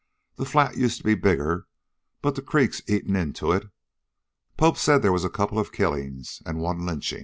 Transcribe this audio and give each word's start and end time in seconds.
The 0.37 0.47
flat 0.47 0.77
used 0.77 0.97
to 0.97 1.03
be 1.03 1.13
bigger, 1.13 1.67
but 2.23 2.33
the 2.33 2.41
creek's 2.41 2.81
eaten 2.87 3.15
into 3.15 3.51
it. 3.51 3.67
Poppe 4.57 4.79
said 4.79 5.03
they 5.03 5.11
was 5.11 5.23
a 5.23 5.29
couple 5.29 5.59
of 5.59 5.71
killin's 5.71 6.41
an' 6.43 6.57
one 6.57 6.83
lynchin'." 6.87 7.19